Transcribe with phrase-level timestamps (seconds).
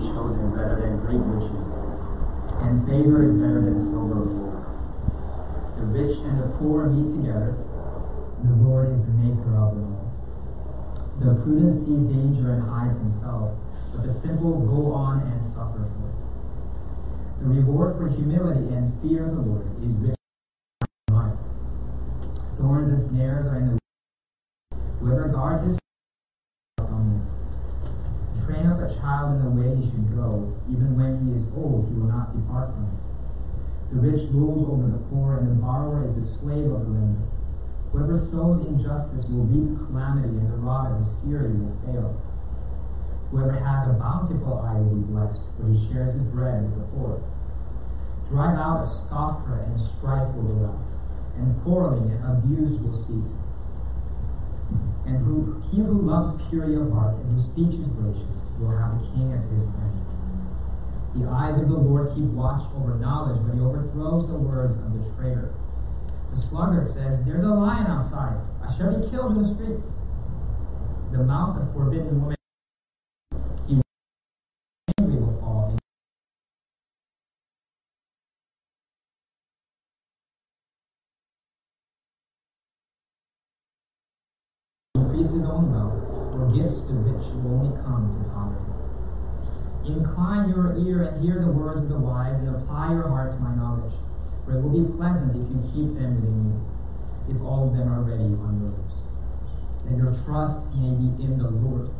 [0.00, 1.68] chosen better than great riches,
[2.62, 4.58] and favor is better than silver or.
[5.78, 7.54] The rich and the poor meet together.
[8.44, 10.08] The Lord is the maker of them all.
[11.18, 13.58] The prudent sees danger and hides himself,
[13.92, 16.18] but the simple go on and suffer for it.
[17.40, 20.16] The reward for humility and fear of the Lord is rich
[21.10, 21.34] life.
[22.58, 23.78] Thorns and snares are in the.
[25.00, 25.78] Whoever guards his.
[28.58, 31.86] Train up a child in the way he should go, even when he is old,
[31.86, 32.98] he will not depart from it.
[33.94, 37.22] The rich rules over the poor, and the borrower is the slave of the lender.
[37.94, 42.18] Whoever sows injustice will reap calamity, and the rod of his fury will fail.
[43.30, 46.86] Whoever has a bountiful eye will be blessed, for he shares his bread with the
[46.98, 47.22] poor.
[48.26, 50.90] Drive out a scoffer, and strife will out,
[51.38, 53.38] and quarreling and abuse will cease.
[55.06, 58.94] And who, he who loves purity of heart and whose speech is gracious will have
[58.94, 60.08] a king as his friend.
[61.14, 64.92] The eyes of the Lord keep watch over knowledge, but he overthrows the words of
[64.92, 65.54] the traitor.
[66.30, 68.38] The sluggard says, There's a lion outside.
[68.62, 69.92] I shall be killed in the streets.
[71.12, 72.36] The mouth of forbidden woman
[73.66, 75.76] he will fall.
[84.94, 86.07] Increase his own wealth,
[86.38, 88.70] or gifts to rich will only come to poverty.
[89.90, 93.38] Incline your ear and hear the words of the wise, and apply your heart to
[93.38, 93.94] my knowledge.
[94.44, 97.90] For it will be pleasant if you keep them within you, if all of them
[97.90, 99.02] are ready on your lips.
[99.84, 101.90] That your trust may be in the Lord.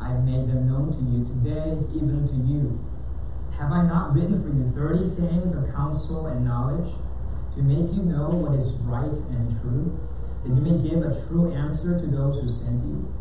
[0.00, 2.78] I have made them known to you today, even to you.
[3.58, 6.94] Have I not written for you thirty sayings of counsel and knowledge,
[7.56, 9.98] to make you know what is right and true,
[10.44, 13.12] that you may give a true answer to those who send you?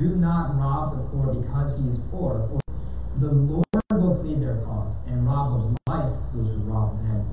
[0.00, 2.58] Do not rob the poor because he is poor, for
[3.20, 7.28] the Lord will plead their cause, and rob of life those who rob them.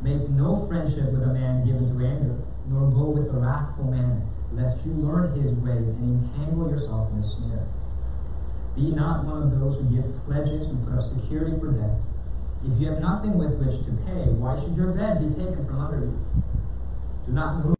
[0.00, 2.40] Make no friendship with a man given to anger,
[2.70, 7.18] nor go with a wrathful man, lest you learn his ways and entangle yourself in
[7.18, 7.68] a snare.
[8.74, 12.04] Be not one of those who give pledges, who put up security for debts.
[12.64, 15.80] If you have nothing with which to pay, why should your bed be taken from
[15.84, 16.18] under you?
[17.26, 17.76] Do not move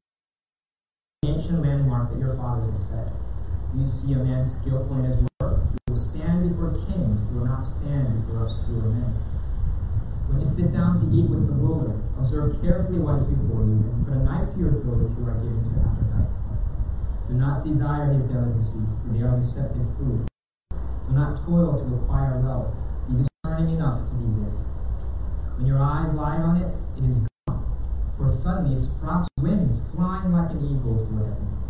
[1.22, 3.08] the ancient landmark that your fathers have set.
[3.74, 7.46] You see a man skillful in his work, he will stand before kings, he will
[7.46, 9.10] not stand before obscure men.
[10.30, 13.82] When you sit down to eat with the ruler, observe carefully what is before you,
[13.82, 16.30] and put a knife to your throat if you are given to appetite.
[17.26, 20.22] Do not desire his delicacies, for they are deceptive food.
[20.70, 22.78] Do not toil to acquire wealth.
[23.10, 24.70] Be discerning enough to desist.
[25.58, 27.66] When your eyes light on it, it is gone,
[28.14, 31.63] for suddenly it sprouts wings, flying like an eagle toward heaven.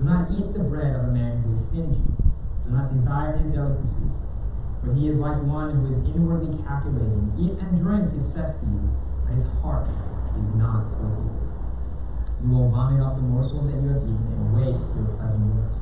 [0.00, 2.00] Do not eat the bread of a man who is stingy.
[2.64, 4.16] Do not desire his delicacies.
[4.80, 7.36] For he is like one who is inwardly calculating.
[7.36, 8.80] Eat and drink, he says to you,
[9.28, 9.84] but his heart
[10.40, 11.36] is not with you.
[12.40, 15.76] You will vomit up the morsels that you have eaten and waste your pleasant words.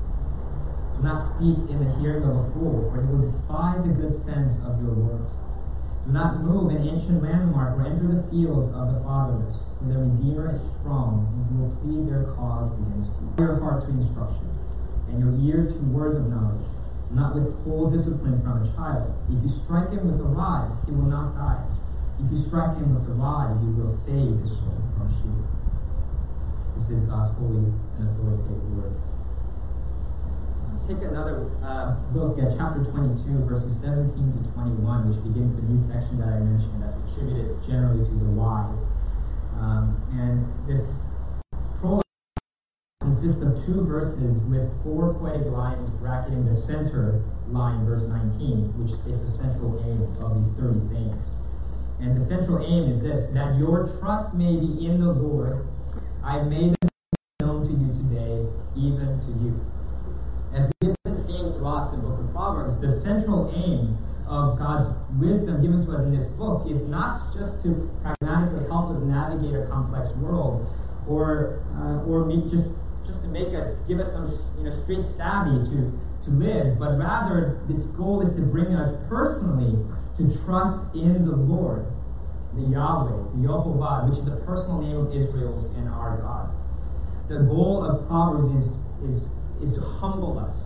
[0.98, 4.10] Do not speak in the hearing of a fool, for he will despise the good
[4.10, 5.30] sense of your words.
[6.08, 10.00] Do not move an ancient landmark or enter the fields of the fatherless, for the
[10.00, 13.28] Redeemer is strong, and he will plead their cause against you.
[13.36, 14.48] Your heart to instruction,
[15.12, 16.64] and your ear to words of knowledge.
[17.10, 19.12] Do not withhold discipline from a child.
[19.28, 21.60] If you strike him with a rod, he will not die.
[22.25, 25.44] If you strike him with a rod, you will save his soul from shame.
[26.72, 27.69] This is God's holy
[28.00, 28.96] and authoritative word.
[30.88, 35.84] Take another uh, look at chapter 22, verses 17 to 21, which begins the new
[35.84, 38.81] section that I mentioned that's attributed generally to the wise.
[39.60, 41.04] Um, and this
[41.78, 42.00] prologue
[43.03, 47.20] consists of two verses with four poetic lines bracketing the center
[47.50, 51.20] line, verse 19, which is the central aim of these 30 sayings.
[52.00, 55.69] And the central aim is this that your trust may be in the Lord.
[56.25, 56.88] I've made them
[57.43, 59.61] known to you today, even to you.
[60.52, 64.88] As we've been seeing throughout the book of Proverbs, the central aim of God's
[65.20, 69.54] wisdom given to us in this book is not just to pragmatically help us navigate
[69.54, 70.66] a complex world,
[71.06, 72.70] or uh, or just
[73.06, 74.24] just to make us give us some
[74.58, 75.92] you know street savvy to
[76.24, 79.84] to live, but rather its goal is to bring us personally
[80.16, 81.86] to trust in the Lord,
[82.54, 86.50] the Yahweh, the Yehovah, which is the personal name of Israel's and our God.
[87.28, 88.72] The goal of Proverbs is
[89.04, 89.28] is
[89.62, 90.62] is to humble us,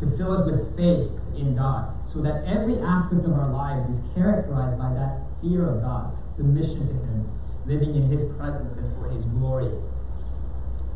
[0.00, 4.02] to fill us with faith in God, so that every aspect of our lives is
[4.14, 7.30] characterized by that fear of God, submission to Him,
[7.66, 9.70] living in His presence and for His glory.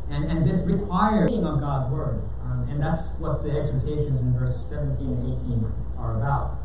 [0.09, 2.21] And, and this requires of God's Word.
[2.43, 6.59] Um, and that's what the exhortations in verse 17 and 18 are about.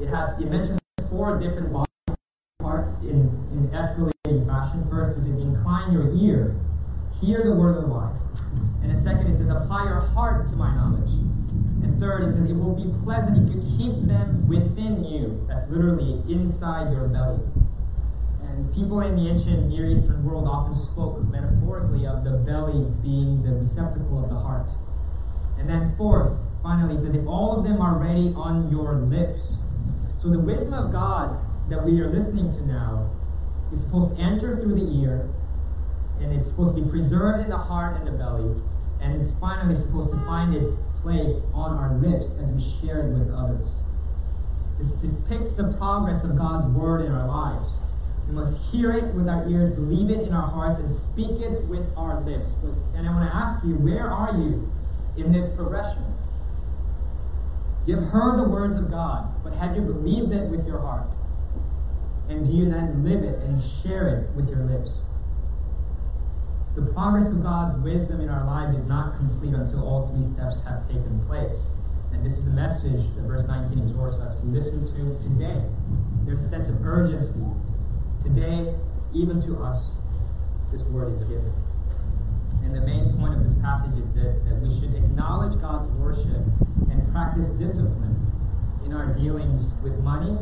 [0.00, 0.78] it has it mentions
[1.10, 1.86] four different body
[2.60, 4.84] parts in, in escalating fashion.
[4.90, 6.56] First, it says, Incline your ear,
[7.20, 8.16] hear the word of the wise.
[8.82, 11.10] And then second, it says, Apply your heart to my knowledge.
[11.82, 15.44] And third, it says, It will be pleasant if you keep them within you.
[15.48, 17.40] That's literally inside your belly.
[18.42, 23.42] And people in the ancient Near Eastern world often spoke metaphorically of the belly being
[23.42, 24.70] the receptacle of the heart.
[25.58, 29.58] And then fourth, finally, it says, If all of them are ready on your lips.
[30.18, 31.38] So the wisdom of God
[31.70, 33.10] that we are listening to now
[33.72, 35.28] is supposed to enter through the ear,
[36.20, 38.60] and it's supposed to be preserved in the heart and the belly,
[39.00, 43.12] and it's finally supposed to find its place on our lips as we share it
[43.12, 43.68] with others.
[44.78, 47.72] This depicts the progress of God's word in our lives.
[48.28, 51.64] We must hear it with our ears, believe it in our hearts, and speak it
[51.64, 52.50] with our lips.
[52.94, 54.70] And I want to ask you, where are you
[55.16, 56.04] in this progression?
[57.86, 61.08] You have heard the words of God, but have you believed it with your heart?
[62.28, 65.00] And do you then live it and share it with your lips?
[66.78, 70.60] The progress of God's wisdom in our life is not complete until all three steps
[70.60, 71.66] have taken place.
[72.12, 75.60] And this is the message that verse 19 exhorts us to listen to today.
[76.24, 77.42] There's a sense of urgency.
[78.22, 78.76] Today,
[79.12, 79.90] even to us,
[80.70, 81.52] this word is given.
[82.62, 86.46] And the main point of this passage is this that we should acknowledge God's worship
[86.94, 88.30] and practice discipline
[88.84, 90.38] in our dealings with money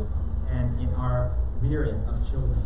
[0.51, 2.61] and in our rearing of children.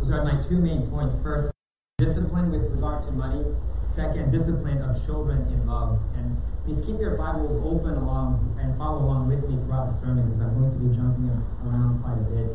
[0.00, 1.14] Those are my two main points.
[1.22, 1.53] First,
[1.98, 3.44] discipline with regard to money.
[3.86, 6.02] Second, discipline of children in love.
[6.16, 10.26] And please keep your Bibles open along and follow along with me throughout the sermon
[10.26, 11.30] because I'm going to be jumping
[11.62, 12.50] around quite a bit.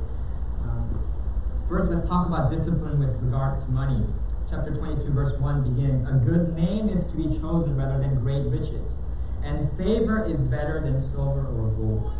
[0.68, 0.91] Um,
[1.69, 4.03] first, let's talk about discipline with regard to money.
[4.50, 8.44] Chapter 22, verse 1 begins A good name is to be chosen rather than great
[8.51, 9.00] riches,
[9.41, 12.12] and favor is better than silver or gold.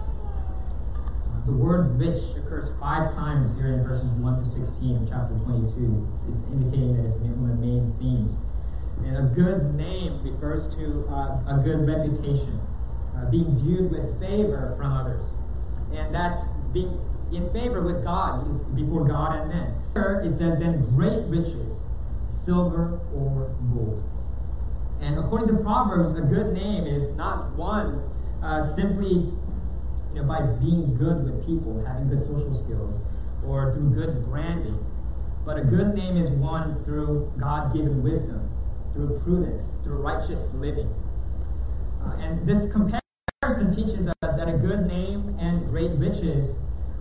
[1.45, 6.07] The word rich occurs five times here in verses 1 to 16 of chapter 22.
[6.13, 8.36] It's, it's indicating that it's one of the main themes.
[9.06, 12.59] And a good name refers to uh, a good reputation,
[13.15, 15.24] uh, being viewed with favor from others.
[15.94, 16.39] And that's
[16.74, 17.00] being
[17.31, 19.75] in favor with God, before God and men.
[19.94, 21.81] Here it says, then great riches,
[22.27, 24.03] silver or gold.
[25.01, 28.03] And according to Proverbs, a good name is not one
[28.44, 29.31] uh, simply
[30.27, 33.00] by being good with people, having good social skills,
[33.45, 34.86] or through good branding.
[35.45, 38.50] But a good name is won through God given wisdom,
[38.94, 40.94] through prudence, through righteous living.
[42.04, 46.56] Uh, and this comparison teaches us that a good name and great riches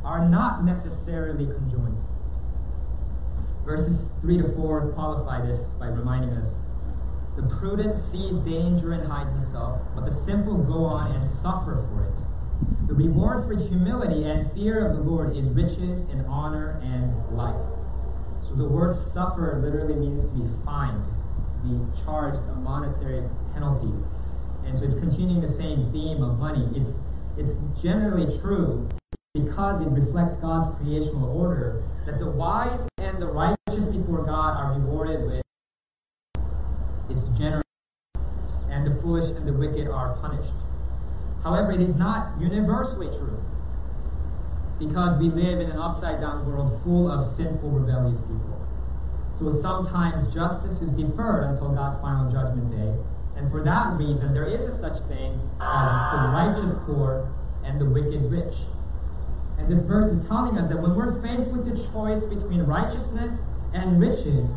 [0.05, 1.99] are not necessarily conjoined.
[3.65, 6.55] Verses 3 to 4 qualify this by reminding us
[7.37, 12.05] the prudent sees danger and hides himself, but the simple go on and suffer for
[12.05, 12.28] it.
[12.87, 17.61] The reward for humility and fear of the Lord is riches and honor and life.
[18.43, 21.05] So the word suffer literally means to be fined,
[21.51, 23.23] to be charged a monetary
[23.53, 23.93] penalty.
[24.65, 26.69] And so it's continuing the same theme of money.
[26.75, 26.99] It's
[27.37, 28.89] it's generally true
[29.35, 34.73] because it reflects God's creational order that the wise and the righteous before God are
[34.79, 35.43] rewarded with
[37.09, 37.63] its generous,
[38.69, 40.53] and the foolish and the wicked are punished.
[41.49, 43.43] However, it is not universally true
[44.79, 48.67] because we live in an upside down world full of sinful, rebellious people.
[49.39, 52.93] So sometimes justice is deferred until God's final judgment day.
[53.35, 57.33] And for that reason, there is a such thing as the righteous poor
[57.65, 58.55] and the wicked rich.
[59.57, 63.41] And this verse is telling us that when we're faced with the choice between righteousness
[63.73, 64.51] and riches,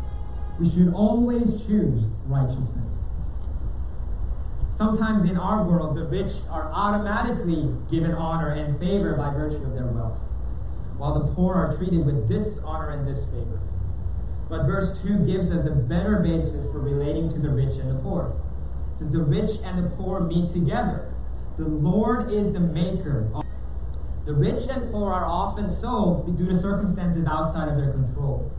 [0.59, 2.99] we should always choose righteousness.
[4.81, 9.75] Sometimes in our world, the rich are automatically given honor and favor by virtue of
[9.75, 10.17] their wealth,
[10.97, 13.59] while the poor are treated with dishonor and disfavor.
[14.49, 18.01] But verse 2 gives us a better basis for relating to the rich and the
[18.01, 18.35] poor.
[18.91, 21.13] It says, The rich and the poor meet together.
[21.59, 23.29] The Lord is the maker.
[23.35, 23.45] Of
[24.25, 28.51] The rich and poor are often so due to circumstances outside of their control.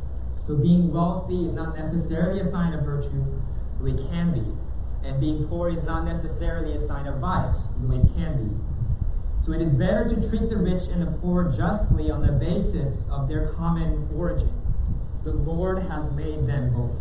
[0.47, 3.25] So being wealthy is not necessarily a sign of virtue,
[3.81, 4.72] but it can be.
[5.05, 8.73] And being poor is not necessarily a sign of vice, though it can be.
[9.45, 13.05] So it is better to treat the rich and the poor justly on the basis
[13.11, 14.53] of their common origin.
[15.25, 17.01] The Lord has made them both.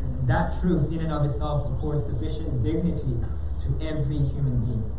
[0.00, 3.16] And that truth, in and of itself, affords sufficient dignity
[3.60, 4.92] to every human being.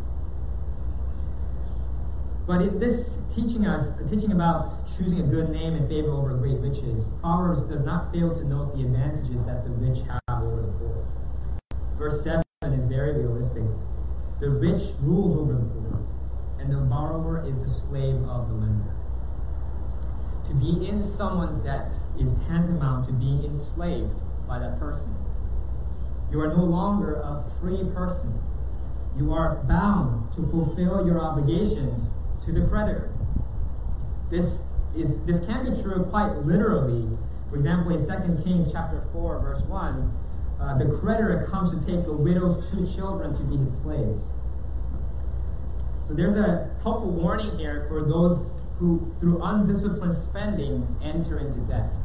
[2.46, 6.58] But in this teaching us, teaching about choosing a good name in favor over great
[6.58, 10.72] riches, Proverbs does not fail to note the advantages that the rich have over the
[10.72, 11.06] poor.
[12.02, 12.42] Verse 7
[12.72, 13.62] is very realistic.
[14.40, 16.04] The rich rules over the poor,
[16.58, 18.96] and the borrower is the slave of the lender.
[20.46, 24.18] To be in someone's debt is tantamount to being enslaved
[24.48, 25.14] by that person.
[26.32, 28.42] You are no longer a free person.
[29.16, 32.10] You are bound to fulfill your obligations
[32.44, 33.12] to the creditor.
[34.28, 34.62] This
[34.96, 37.16] is this can be true quite literally.
[37.48, 40.12] For example, in 2 Kings chapter 4, verse 1,
[40.62, 44.22] uh, the creditor comes to take the widow's two children to be his slaves.
[46.06, 51.96] So there's a helpful warning here for those who, through undisciplined spending, enter into debt.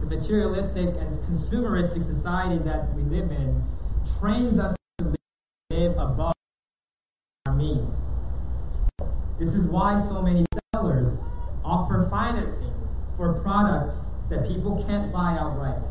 [0.00, 3.62] The materialistic and consumeristic society that we live in
[4.18, 5.14] trains us to
[5.70, 6.34] live above
[7.46, 7.98] our means.
[9.38, 11.18] This is why so many sellers
[11.64, 12.72] offer financing
[13.16, 15.82] for products that people can't buy outright.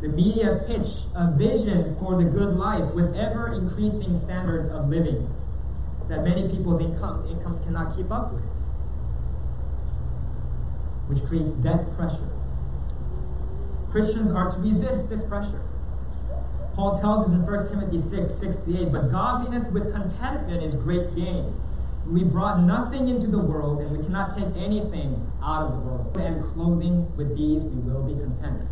[0.00, 5.28] The media pitch a vision for the good life with ever increasing standards of living
[6.08, 8.44] that many people's income, incomes cannot keep up with,
[11.08, 12.30] which creates debt pressure.
[13.90, 15.62] Christians are to resist this pressure.
[16.74, 20.76] Paul tells us in 1 Timothy 6 6 to 8, but godliness with contentment is
[20.76, 21.60] great gain.
[22.06, 26.16] We brought nothing into the world, and we cannot take anything out of the world.
[26.16, 28.68] And clothing with these we will be content.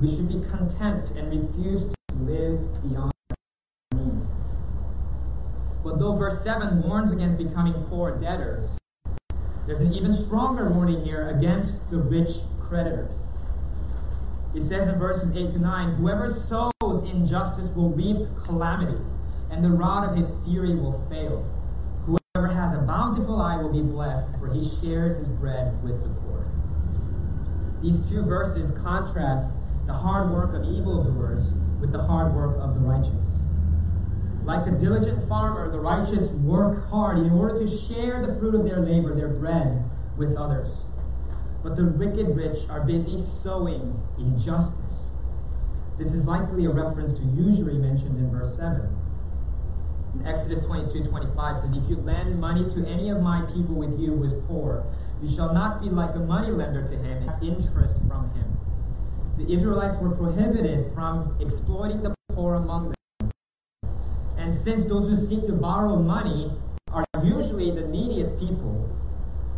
[0.00, 4.24] We should be content and refuse to live beyond our means.
[5.84, 8.76] But though verse 7 warns against becoming poor debtors,
[9.66, 13.14] there's an even stronger warning here against the rich creditors.
[14.54, 19.00] It says in verses 8 to 9 Whoever sows injustice will reap calamity,
[19.50, 21.48] and the rod of his fury will fail.
[22.06, 26.08] Whoever has a bountiful eye will be blessed, for he shares his bread with the
[26.08, 26.46] poor.
[27.80, 29.54] These two verses contrast
[29.86, 33.42] the hard work of evildoers with the hard work of the righteous.
[34.44, 38.64] Like the diligent farmer, the righteous work hard in order to share the fruit of
[38.64, 39.84] their labor, their bread,
[40.16, 40.86] with others.
[41.62, 45.12] But the wicked rich are busy sowing injustice.
[45.96, 48.88] This is likely a reference to usury mentioned in verse 7.
[50.14, 53.98] In Exodus 22 25 says, If you lend money to any of my people with
[53.98, 54.84] you who is poor,
[55.22, 58.58] you shall not be like a money lender to him and interest from him.
[59.36, 63.30] The Israelites were prohibited from exploiting the poor among them.
[64.36, 66.52] And since those who seek to borrow money
[66.92, 68.88] are usually the neediest people,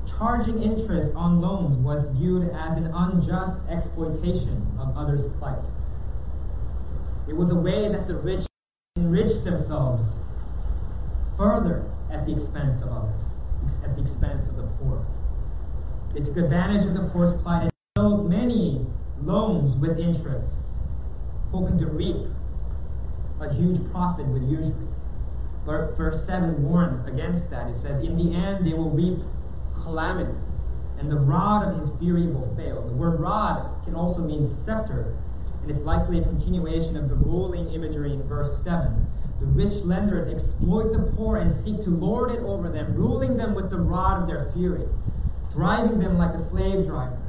[0.07, 5.67] charging interest on loans was viewed as an unjust exploitation of others' plight.
[7.29, 8.47] It was a way that the rich
[8.97, 10.07] enriched themselves
[11.37, 13.25] further at the expense of others,
[13.85, 15.05] at the expense of the poor.
[16.15, 18.87] They took advantage of the poor's plight and sold many
[19.23, 20.79] loans with interests,
[21.51, 22.17] hoping to reap
[23.41, 24.89] a huge profit with usury.
[25.65, 27.69] But verse 7 warns against that.
[27.69, 29.19] It says, In the end, they will reap
[29.75, 30.39] calamity,
[30.99, 32.83] and the rod of his fury will fail.
[32.83, 35.17] The word rod can also mean scepter,
[35.61, 39.07] and it's likely a continuation of the ruling imagery in verse 7.
[39.41, 43.55] The rich lenders exploit the poor and seek to lord it over them, ruling them
[43.55, 44.87] with the rod of their fury,
[45.53, 47.26] driving them like a slave driver.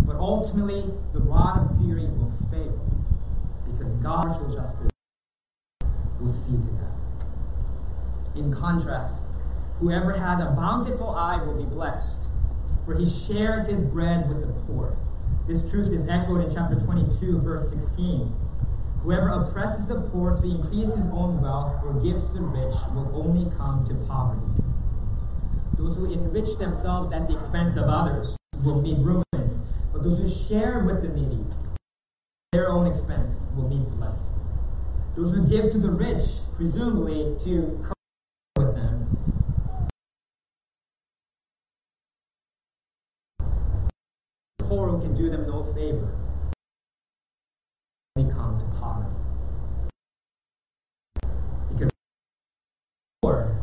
[0.00, 2.80] But ultimately, the rod of fury will fail
[3.70, 4.90] because God's justice
[6.20, 8.38] will see to that.
[8.38, 9.14] In contrast,
[9.78, 12.28] whoever has a bountiful eye will be blessed,
[12.84, 14.96] for he shares his bread with the poor.
[15.46, 18.34] This truth is echoed in chapter 22, verse 16.
[19.02, 23.10] Whoever oppresses the poor to increase his own wealth or gives to the rich will
[23.14, 24.42] only come to poverty.
[25.78, 29.35] Those who enrich themselves at the expense of others will be ruin, but
[30.06, 31.44] those who share with the needy
[32.52, 34.22] their own expense will be blessed.
[35.16, 36.22] Those who give to the rich,
[36.54, 37.84] presumably to
[38.56, 39.18] with them,
[44.58, 46.14] the poor who can do them no favor,
[48.14, 49.10] they come to poverty.
[51.72, 51.90] Because
[53.22, 53.60] poor,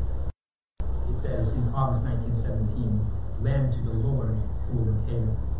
[1.10, 3.00] it says in Proverbs 19:17,
[3.42, 5.53] lend to the Lord who will repay them.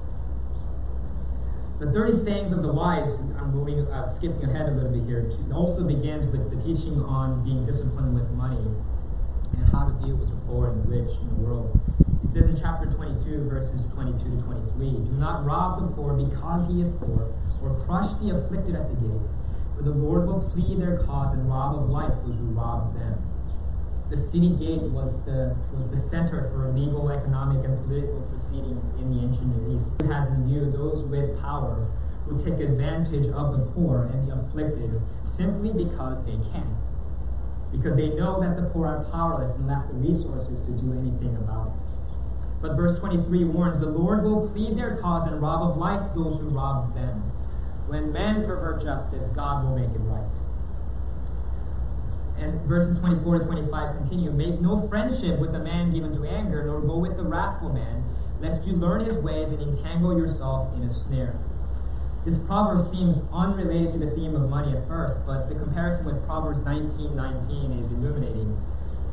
[1.80, 5.28] The 30 sayings of the wise, I'm moving, uh, skipping ahead a little bit here,
[5.52, 8.62] also begins with the teaching on being disciplined with money
[9.58, 11.80] and how to deal with the poor and the rich in the world.
[12.24, 16.68] It says in chapter 22, verses 22 to 23, Do not rob the poor because
[16.70, 19.28] he is poor, or crush the afflicted at the gate,
[19.76, 23.18] for the Lord will plead their cause and rob of life those who rob them.
[24.14, 29.10] The city gate was the was the center for legal, economic, and political proceedings in
[29.10, 29.90] the ancient Near East.
[30.02, 31.90] It has in view those with power
[32.30, 36.78] who take advantage of the poor and the afflicted simply because they can.
[37.72, 41.36] because they know that the poor are powerless and lack the resources to do anything
[41.38, 41.82] about it.
[42.62, 46.38] But verse 23 warns the Lord will plead their cause and rob of life those
[46.40, 47.32] who rob them.
[47.88, 50.30] When men pervert justice, God will make it right.
[52.44, 56.66] And verses 24 to 25 continue Make no friendship with a man given to anger,
[56.66, 58.04] nor go with the wrathful man,
[58.42, 61.40] lest you learn his ways and entangle yourself in a snare.
[62.26, 66.26] This proverb seems unrelated to the theme of money at first, but the comparison with
[66.26, 68.62] Proverbs 19:19 is illuminating.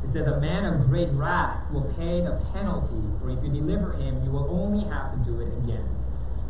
[0.03, 3.93] It says, A man of great wrath will pay the penalty, for if you deliver
[3.93, 5.87] him, you will only have to do it again.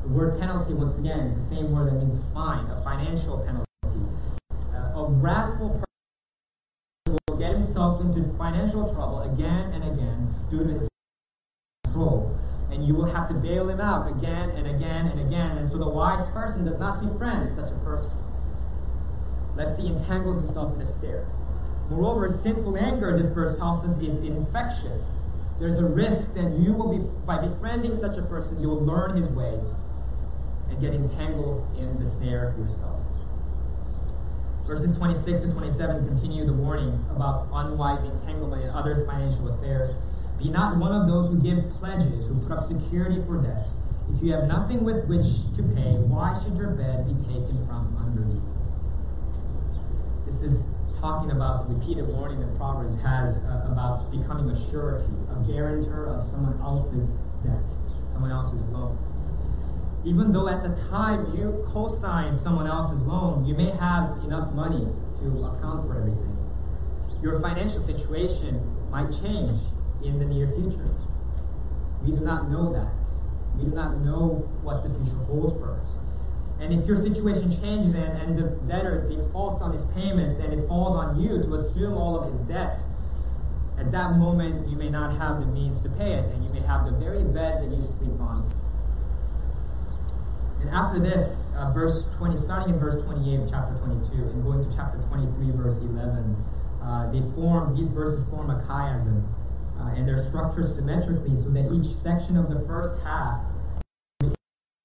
[0.02, 3.68] The word penalty, once again, is the same word that means fine, a financial penalty.
[4.74, 5.91] Uh, a wrathful person
[7.62, 10.88] himself into financial trouble again and again due to his
[11.84, 12.38] control
[12.72, 15.58] and you will have to bail him out again and again and again.
[15.58, 18.12] And so the wise person does not befriend such a person,
[19.56, 21.28] lest he entangle himself in a snare.
[21.90, 25.12] Moreover, sinful anger, this verse tells us, is infectious.
[25.60, 29.18] There's a risk that you will be, by befriending such a person, you will learn
[29.18, 29.76] his ways
[30.70, 33.01] and get entangled in the snare yourself.
[34.66, 39.96] Verses 26 to 27 continue the warning about unwise entanglement in others' financial affairs.
[40.38, 43.74] Be not one of those who give pledges, who put up security for debts.
[44.16, 47.96] If you have nothing with which to pay, why should your bed be taken from
[48.00, 48.42] under you?
[50.26, 50.66] This is
[51.00, 56.08] talking about the repeated warning that Proverbs has uh, about becoming a surety, a guarantor
[56.08, 57.10] of someone else's
[57.44, 57.72] debt,
[58.08, 58.98] someone else's loan.
[60.04, 64.52] Even though at the time you co sign someone else's loan, you may have enough
[64.54, 64.88] money
[65.20, 66.38] to account for everything.
[67.22, 69.62] Your financial situation might change
[70.04, 70.90] in the near future.
[72.04, 73.06] We do not know that.
[73.56, 76.00] We do not know what the future holds for us.
[76.60, 80.68] And if your situation changes and, and the debtor defaults on his payments and it
[80.68, 82.82] falls on you to assume all of his debt,
[83.78, 86.60] at that moment you may not have the means to pay it, and you may
[86.62, 88.48] have the very bed that you sleep on.
[90.62, 94.64] And after this, uh, verse 20, starting in verse 28 of chapter 22 and going
[94.64, 96.38] to chapter 23, verse 11,
[96.82, 99.26] uh, they form, these verses form a chiasm
[99.82, 103.42] uh, and they're structured symmetrically so that each section of the first half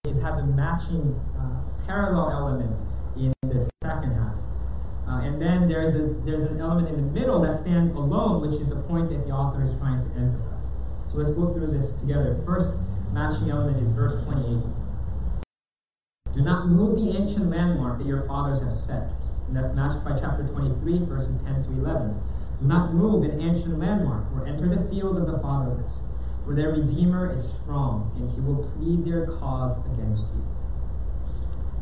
[0.06, 2.80] is, has a matching uh, parallel element
[3.16, 4.34] in the second half.
[5.06, 8.60] Uh, and then there's a there's an element in the middle that stands alone, which
[8.60, 10.66] is the point that the author is trying to emphasize.
[11.08, 12.40] So let's go through this together.
[12.44, 12.72] First
[13.12, 14.64] matching element is verse 28.
[16.36, 19.08] Do not move the ancient landmark that your fathers have set.
[19.48, 22.20] And that's matched by chapter 23, verses 10 to 11.
[22.60, 25.92] Do not move an ancient landmark or enter the fields of the fatherless,
[26.44, 30.44] for their Redeemer is strong, and he will plead their cause against you.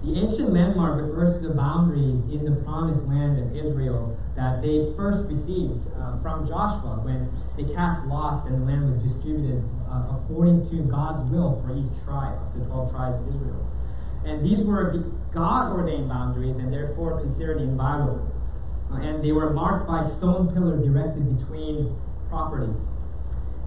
[0.04, 4.92] The ancient landmark refers to the boundaries in the promised land of Israel that they
[4.94, 10.14] first received uh, from Joshua when they cast lots and the land was distributed uh,
[10.14, 13.66] according to God's will for each tribe, of the 12 tribes of Israel.
[14.24, 18.34] And these were God ordained boundaries and therefore considered inviolable
[18.94, 21.96] uh, and they were marked by stone pillars erected between
[22.28, 22.82] properties.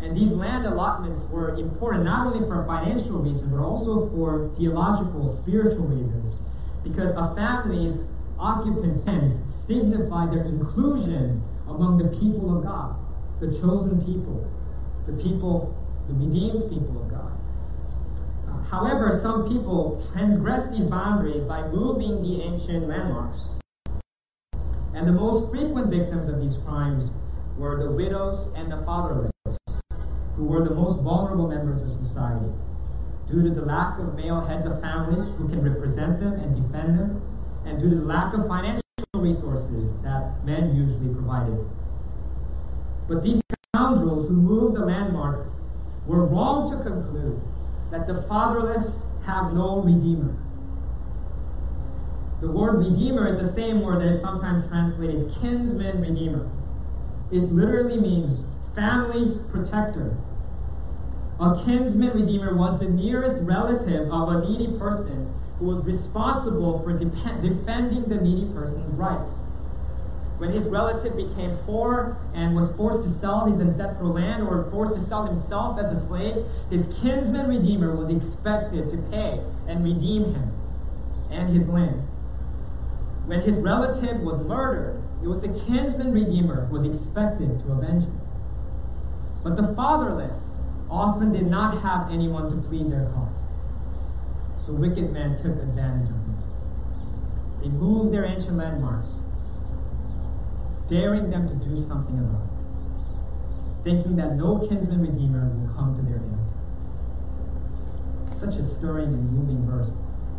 [0.01, 5.35] And these land allotments were important not only for financial reasons, but also for theological,
[5.35, 6.35] spiritual reasons.
[6.83, 9.03] Because a family's occupants
[9.43, 12.95] signified their inclusion among the people of God,
[13.39, 14.47] the chosen people,
[15.07, 15.75] the people,
[16.07, 17.16] the redeemed people of God.
[18.69, 23.39] However, some people transgressed these boundaries by moving the ancient landmarks
[24.97, 27.11] and the most frequent victims of these crimes
[27.55, 29.31] were the widows and the fatherless,
[30.35, 32.51] who were the most vulnerable members of society.
[33.27, 36.97] Due to the lack of male heads of families who can represent them and defend
[36.97, 37.21] them,
[37.63, 38.81] and due to the lack of financial
[39.13, 41.63] resources that men usually provided.
[43.07, 43.41] But these
[43.75, 45.61] scoundrels who moved the landmarks
[46.07, 47.39] were wrong to conclude
[47.91, 50.35] that the fatherless have no redeemer.
[52.41, 56.49] The word redeemer is the same word that is sometimes translated kinsman redeemer.
[57.31, 58.45] It literally means
[58.75, 60.15] family protector.
[61.39, 66.93] A kinsman redeemer was the nearest relative of a needy person who was responsible for
[66.93, 67.05] de-
[67.41, 69.33] defending the needy person's rights.
[70.37, 74.93] When his relative became poor and was forced to sell his ancestral land or forced
[74.93, 80.35] to sell himself as a slave, his kinsman redeemer was expected to pay and redeem
[80.35, 80.51] him
[81.31, 82.07] and his land.
[83.25, 88.03] When his relative was murdered, it was the kinsman redeemer who was expected to avenge
[88.03, 88.21] him.
[89.43, 90.51] But the fatherless
[90.89, 94.63] often did not have anyone to plead their cause.
[94.63, 96.43] So wicked men took advantage of them.
[97.61, 99.19] They moved their ancient landmarks
[100.87, 102.63] daring them to do something about it,
[103.83, 106.37] thinking that no kinsman redeemer will come to their aid.
[108.27, 109.91] Such a stirring and moving verse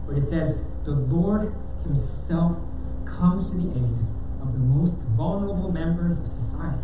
[0.05, 2.57] where it says, The Lord Himself
[3.05, 3.99] comes to the aid
[4.41, 6.79] of the most vulnerable members of society.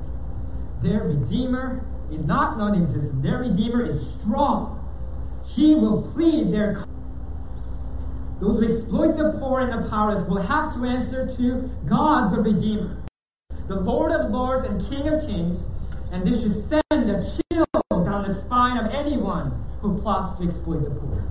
[0.82, 4.80] Their Redeemer is not non existent, their Redeemer is strong.
[5.46, 6.88] He will plead their cause.
[8.40, 12.40] Those who exploit the poor and the powerless will have to answer to God the
[12.40, 13.03] Redeemer,
[13.66, 15.64] the Lord of Lords and King of Kings,
[16.12, 20.84] and this should send a chill down the spine of anyone who plots to exploit
[20.84, 21.26] the poor.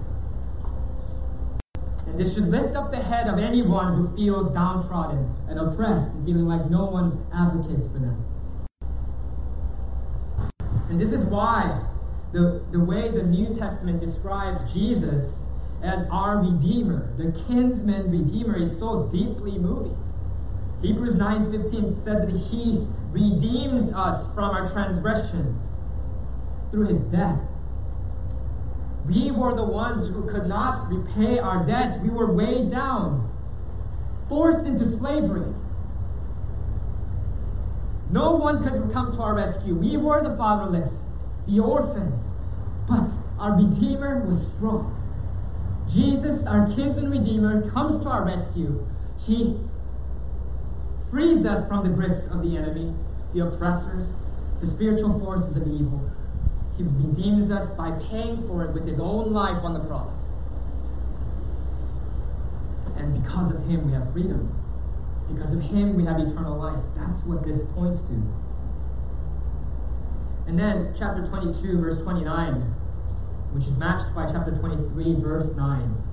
[2.07, 6.25] And this should lift up the head of anyone who feels downtrodden and oppressed and
[6.25, 8.25] feeling like no one advocates for them.
[10.89, 11.85] And this is why
[12.33, 15.45] the, the way the New Testament describes Jesus
[15.81, 19.97] as our Redeemer, the kinsman Redeemer, is so deeply moving.
[20.83, 25.63] Hebrews 9:15 says that he redeems us from our transgressions
[26.71, 27.39] through his death.
[29.07, 32.01] We were the ones who could not repay our debt.
[32.03, 33.29] We were weighed down,
[34.27, 35.53] forced into slavery.
[38.09, 39.75] No one could come to our rescue.
[39.75, 41.03] We were the fatherless,
[41.47, 42.31] the orphans,
[42.87, 44.95] but our Redeemer was strong.
[45.87, 48.85] Jesus, our kinsman Redeemer, comes to our rescue.
[49.17, 49.59] He
[51.13, 52.91] frees us from the grips of the enemy,
[53.35, 54.07] the oppressors,
[54.59, 56.09] the spiritual forces of evil.
[56.75, 60.17] He redeems us by paying for it with his own life on the cross.
[62.97, 64.59] And because of him, we have freedom.
[65.31, 66.79] Because of him, we have eternal life.
[66.95, 68.23] That's what this points to.
[70.47, 72.53] And then, chapter 22, verse 29,
[73.51, 76.03] which is matched by chapter 23, verse 9,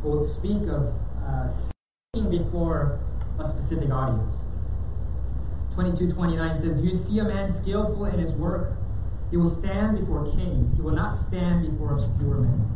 [0.00, 0.94] both speak of
[1.26, 3.00] uh, speaking before
[3.38, 4.44] a specific audience.
[5.74, 8.76] 22 29 says, Do you see a man skillful in his work?
[9.30, 10.74] He will stand before kings.
[10.76, 12.70] He will not stand before obscure men.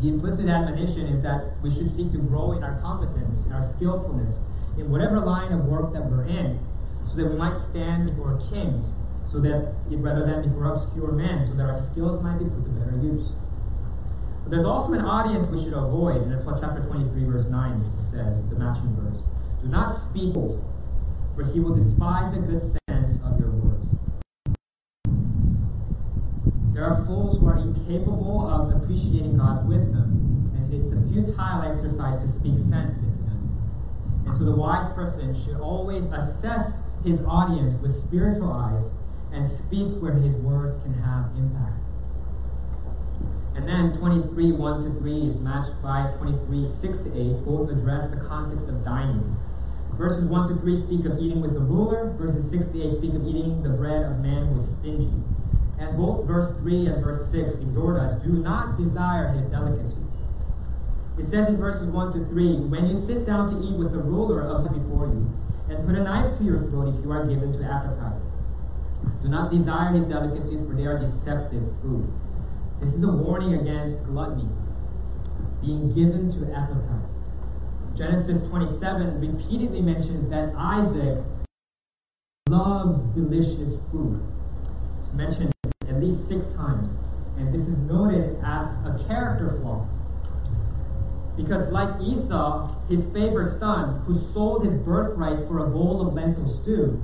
[0.00, 3.62] The implicit admonition is that we should seek to grow in our competence, in our
[3.62, 4.38] skillfulness,
[4.76, 6.58] in whatever line of work that we're in,
[7.06, 11.54] so that we might stand before kings, so that rather than before obscure men, so
[11.54, 13.34] that our skills might be put to better use.
[14.42, 17.84] But there's also an audience we should avoid, and that's what chapter 23, verse 9
[18.02, 19.22] says, the matching verse.
[19.62, 23.88] Do not speak, for he will despise the good sense of your words.
[26.72, 32.22] There are fools who are incapable of appreciating God's wisdom, and it's a futile exercise
[32.22, 33.58] to speak sense into them.
[34.26, 38.84] And so the wise person should always assess his audience with spiritual eyes
[39.32, 41.82] and speak where his words can have impact.
[43.56, 47.44] And then 23, 1 to 3 is matched by 23, 6 to 8.
[47.44, 49.36] Both address the context of dining.
[49.98, 52.14] Verses 1 to 3 speak of eating with the ruler.
[52.16, 55.12] Verses 6 to 8 speak of eating the bread of man who is stingy.
[55.78, 59.98] And both verse 3 and verse 6 exhort us do not desire his delicacies.
[61.18, 63.98] It says in verses 1 to 3 When you sit down to eat with the
[63.98, 65.34] ruler of before you,
[65.68, 68.20] and put a knife to your throat if you are given to appetite.
[69.20, 72.10] Do not desire his delicacies, for they are deceptive food.
[72.80, 74.48] This is a warning against gluttony,
[75.60, 77.17] being given to appetite.
[77.98, 81.18] Genesis 27 repeatedly mentions that Isaac
[82.48, 84.22] loved delicious food.
[84.96, 85.52] It's mentioned
[85.88, 86.88] at least six times.
[87.38, 89.84] And this is noted as a character flaw.
[91.36, 96.48] Because, like Esau, his favorite son, who sold his birthright for a bowl of lentil
[96.48, 97.02] stew,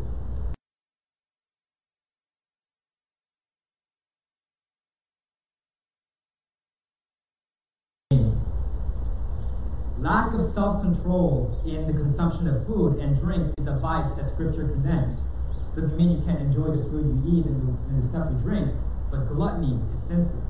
[10.04, 14.26] lack of self control in the consumption of food and drink is a vice that
[14.26, 15.18] Scripture condemns.
[15.74, 18.38] Doesn't mean you can't enjoy the food you eat and the, and the stuff you
[18.38, 18.70] drink,
[19.10, 20.42] but gluttony is sinful.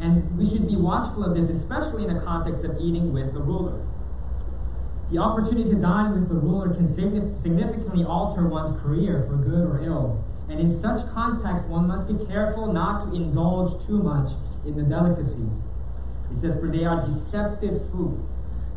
[0.00, 3.40] And we should be watchful of this, especially in the context of eating with the
[3.40, 3.86] ruler.
[5.12, 9.80] The opportunity to dine with the ruler can significantly alter one's career for good or
[9.84, 10.22] ill.
[10.50, 14.32] And in such context, one must be careful not to indulge too much
[14.66, 15.62] in the delicacies.
[16.30, 18.24] It says, For they are deceptive food.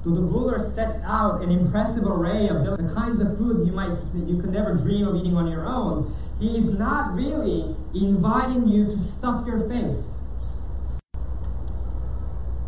[0.03, 3.97] So the ruler sets out an impressive array of the kinds of food you might
[4.15, 6.15] you could never dream of eating on your own.
[6.39, 10.05] He is not really inviting you to stuff your face.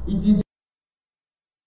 [0.08, 0.41] If you do,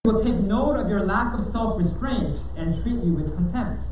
[0.03, 3.87] he will take note of your lack of self-restraint and treat you with contempt.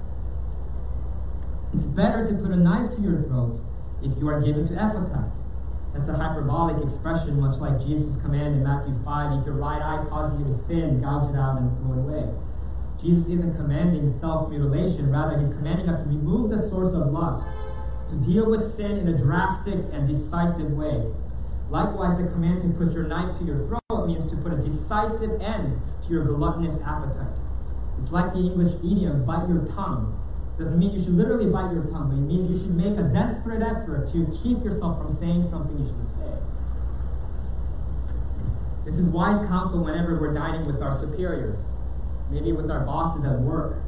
[1.72, 3.64] It's better to put a knife to your throat
[4.02, 5.32] if you are given to appetite
[5.92, 10.04] that's a hyperbolic expression, much like Jesus' command in Matthew 5 if your right eye
[10.08, 12.32] causes you to sin, gouge it out and throw it away.
[13.00, 17.46] Jesus isn't commanding self mutilation, rather, he's commanding us to remove the source of lust,
[18.08, 21.12] to deal with sin in a drastic and decisive way.
[21.68, 25.40] Likewise, the command to put your knife to your throat means to put a decisive
[25.40, 27.36] end to your gluttonous appetite.
[27.98, 30.18] It's like the English idiom, bite your tongue.
[30.58, 33.02] Doesn't mean you should literally bite your tongue, but it means you should make a
[33.02, 36.32] desperate effort to keep yourself from saying something you shouldn't say.
[38.84, 41.58] This is wise counsel whenever we're dining with our superiors,
[42.30, 43.82] maybe with our bosses at work.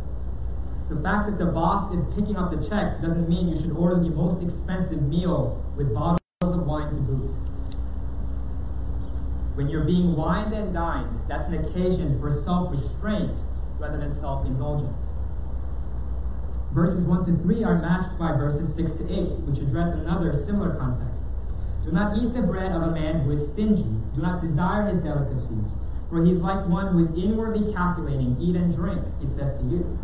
[0.88, 3.96] The fact that the boss is picking up the check doesn't mean you should order
[3.96, 7.30] the most expensive meal with bottles of wine to boot.
[9.54, 13.38] When you're being wined and dined, that's an occasion for self restraint
[13.78, 15.06] rather than self indulgence.
[16.74, 20.74] Verses 1 to 3 are matched by verses 6 to 8, which address another similar
[20.74, 21.28] context.
[21.84, 23.86] Do not eat the bread of a man who is stingy.
[24.12, 25.70] Do not desire his delicacies.
[26.10, 29.64] For he is like one who is inwardly calculating, eat and drink, he says to
[29.64, 29.98] you.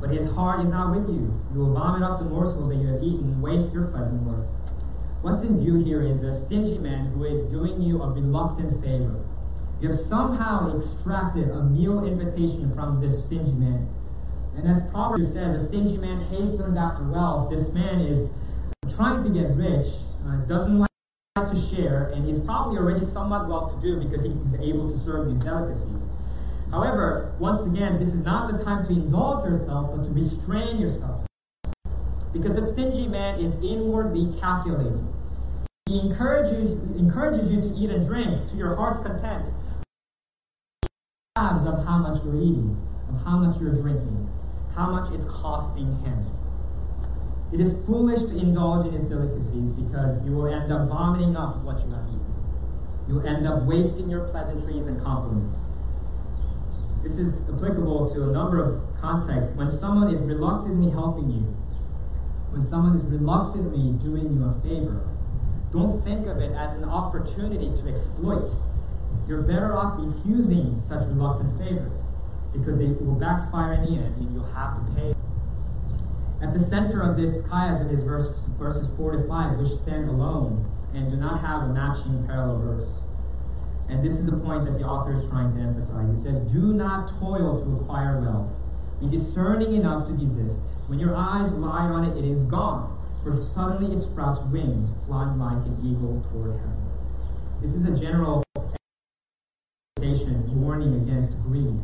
[0.00, 1.40] But his heart is not with you.
[1.54, 4.50] You will vomit up the morsels that you have eaten and waste your pleasant words.
[5.22, 9.24] What's in view here is a stingy man who is doing you a reluctant favor.
[9.80, 13.88] You have somehow extracted a meal invitation from this stingy man.
[14.56, 17.50] And as Proverbs says, a stingy man hastens after wealth.
[17.50, 18.30] This man is
[18.94, 19.88] trying to get rich,
[20.26, 20.88] uh, doesn't like
[21.36, 25.28] to share, and he's probably already somewhat well to do because he's able to serve
[25.28, 26.08] you delicacies.
[26.70, 31.26] However, once again, this is not the time to indulge yourself, but to restrain yourself.
[32.32, 35.12] Because the stingy man is inwardly calculating.
[35.86, 39.52] He encourages, encourages you to eat and drink to your heart's content.
[41.36, 44.25] Of how much you're eating, of how much you're drinking,
[44.76, 46.26] how much it's costing him.
[47.52, 51.64] It is foolish to indulge in his delicacies because you will end up vomiting up
[51.64, 52.34] what you have eaten.
[53.08, 55.58] You'll end up wasting your pleasantries and compliments.
[57.02, 59.52] This is applicable to a number of contexts.
[59.54, 61.56] When someone is reluctantly helping you,
[62.50, 65.08] when someone is reluctantly doing you a favor,
[65.72, 68.52] don't think of it as an opportunity to exploit.
[69.28, 71.96] You're better off refusing such reluctant favors
[72.58, 75.14] because it will backfire in the end and you'll have to pay.
[76.42, 80.70] At the center of this chiasm is verse, verses 4 to 5, which stand alone
[80.94, 82.88] and do not have a matching parallel verse.
[83.88, 86.10] And this is the point that the author is trying to emphasize.
[86.10, 88.50] He says, Do not toil to acquire wealth.
[89.00, 90.60] Be discerning enough to desist.
[90.88, 95.38] When your eyes lie on it, it is gone, for suddenly it sprouts wings, flying
[95.38, 96.86] like an eagle toward heaven.
[97.60, 98.42] This is a general
[100.66, 101.80] warning against greed,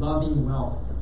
[0.00, 0.92] loving wealth.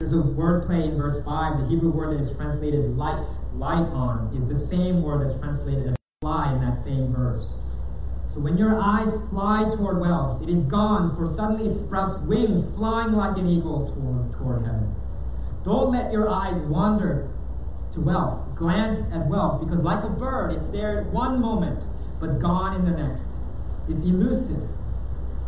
[0.00, 1.60] There's a word play in verse 5.
[1.60, 5.86] The Hebrew word that is translated light, light on, is the same word that's translated
[5.86, 7.52] as fly in that same verse.
[8.30, 12.64] So when your eyes fly toward wealth, it is gone, for suddenly it sprouts wings,
[12.74, 14.96] flying like an eagle toward, toward heaven.
[15.62, 17.30] Don't let your eyes wander
[17.92, 18.56] to wealth.
[18.56, 21.84] Glance at wealth, because like a bird, it's there one moment,
[22.18, 23.28] but gone in the next.
[23.88, 24.68] It's elusive,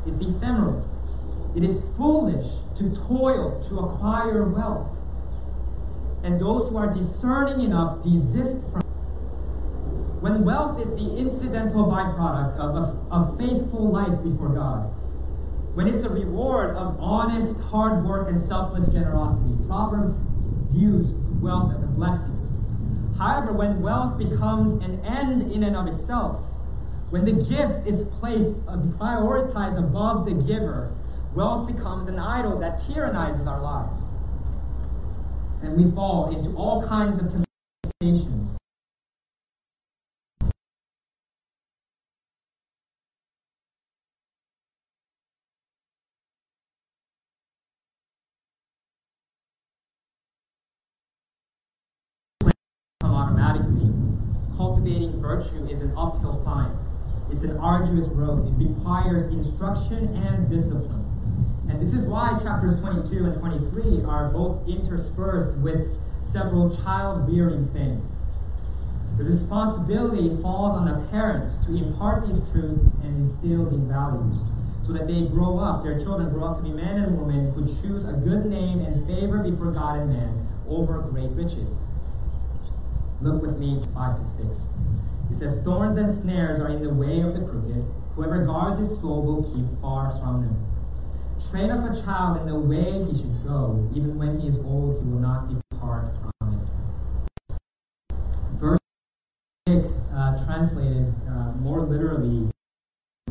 [0.07, 0.89] it's ephemeral.
[1.55, 2.47] It is foolish
[2.79, 4.99] to toil to acquire wealth.
[6.25, 8.83] And those who are discerning enough desist from
[10.21, 14.91] when wealth is the incidental byproduct of a, a faithful life before God,
[15.75, 20.15] when it's a reward of honest hard work and selfless generosity, Proverbs
[20.73, 21.13] views
[21.43, 22.41] wealth as a blessing.
[23.19, 26.41] However, when wealth becomes an end in and of itself,
[27.11, 30.91] when the gift is placed, uh, prioritized above the giver,
[31.35, 34.03] wealth becomes an idol that tyrannizes our lives.
[35.63, 38.57] And we fall into all kinds of temptations.
[53.03, 53.93] automatically.
[54.57, 56.79] Cultivating virtue is an uphill climb.
[57.31, 58.49] It's an arduous road.
[58.49, 61.14] It requires instruction and discipline.
[61.69, 67.65] And this is why chapters 22 and 23 are both interspersed with several child rearing
[67.65, 68.09] sayings.
[69.17, 74.43] The responsibility falls on the parents to impart these truths and instill these values
[74.85, 77.65] so that they grow up, their children grow up to be men and women who
[77.65, 81.89] choose a good name and favor before God and man over great riches.
[83.23, 84.45] Look with me 5 to 6.
[85.31, 87.85] It says, Thorns and snares are in the way of the crooked.
[88.15, 90.74] Whoever guards his soul will keep far from them.
[91.51, 93.91] Train up a child in the way he should go.
[93.95, 96.69] Even when he is old, he will not depart from
[97.49, 97.57] it.
[98.55, 98.79] Verse
[99.69, 102.51] 6, uh, translated uh, more literally,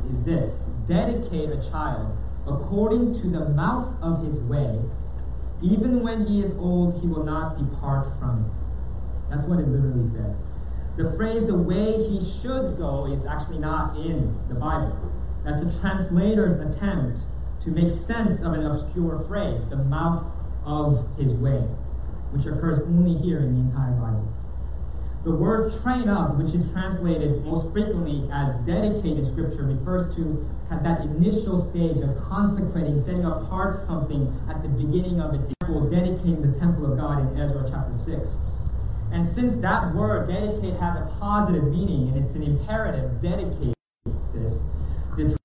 [0.10, 4.82] is this Dedicate a child according to the mouth of his way,
[5.62, 8.60] even when he is old, he will not depart from it.
[9.30, 10.36] That's what it literally says.
[10.98, 15.12] The phrase, the way he should go, is actually not in the Bible.
[15.46, 17.20] That's a translator's attempt
[17.64, 20.26] to make sense of an obscure phrase, the mouth
[20.66, 21.60] of his way,
[22.32, 24.28] which occurs only here in the entire Bible.
[25.24, 31.02] The word train up, which is translated most frequently as dedicated scripture, refers to that
[31.02, 36.60] initial stage of consecrating, setting apart something at the beginning of its example, dedicating the
[36.60, 38.38] temple of God in Ezra chapter 6.
[39.12, 43.76] And since that word, dedicate, has a positive meaning and it's an imperative, dedicate
[44.34, 44.58] this,
[45.16, 45.38] the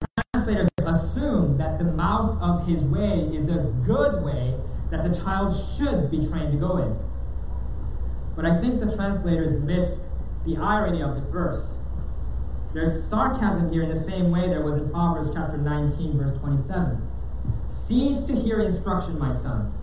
[1.99, 4.55] mouth of his way is a good way
[4.93, 6.97] that the child should be trained to go in.
[8.37, 9.99] But I think the translators missed
[10.47, 11.75] the irony of this verse.
[12.73, 17.03] There's sarcasm here in the same way there was in Proverbs chapter 19, verse 27.
[17.67, 19.75] Cease to hear instruction, my son.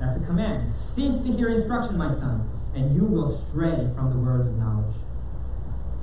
[0.00, 0.72] That's a command.
[0.72, 4.96] Cease to hear instruction, my son, and you will stray from the words of knowledge.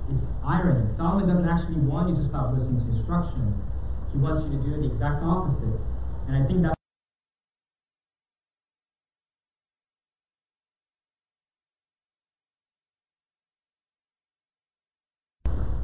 [0.09, 0.89] It's irony.
[0.89, 3.61] Solomon doesn't actually want you to stop listening to instruction.
[4.17, 5.79] He wants you to do the exact opposite.
[6.27, 6.73] And I think that's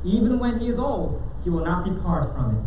[0.03, 2.65] Even when he is old, he will not depart from it.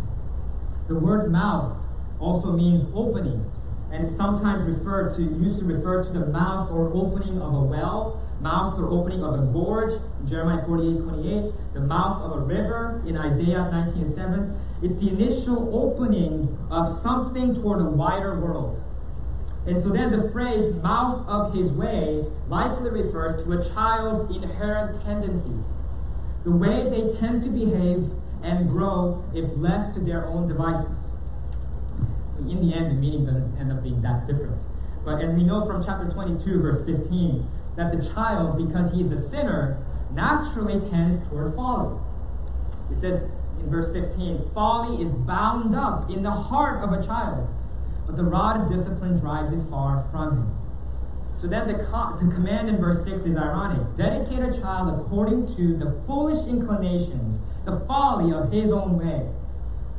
[0.86, 1.76] The word mouth
[2.20, 3.50] also means opening,
[3.90, 7.62] and it's sometimes referred to, used to refer to the mouth or opening of a
[7.62, 13.02] well, mouth or opening of a gorge, Jeremiah 48, 28, the mouth of a river
[13.04, 14.56] in Isaiah 19, 7.
[14.82, 18.82] It's the initial opening of something toward a wider world.
[19.66, 25.02] And so then the phrase mouth of his way likely refers to a child's inherent
[25.02, 25.66] tendencies
[26.46, 30.96] the way they tend to behave and grow if left to their own devices.
[32.38, 34.62] In the end, the meaning doesn't end up being that different.
[35.04, 39.10] But and we know from chapter 22, verse 15, that the child, because he is
[39.10, 41.98] a sinner, naturally tends toward folly.
[42.92, 43.28] It says
[43.60, 47.48] in verse 15, folly is bound up in the heart of a child,
[48.06, 50.58] but the rod of discipline drives it far from him.
[51.34, 53.94] So then the, co- the command in verse 6 is ironic.
[53.96, 59.28] Dedicate a child according to the foolish inclinations, the folly of his own way.